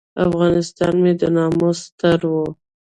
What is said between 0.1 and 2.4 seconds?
افغانستان مې د ناموس ستر و.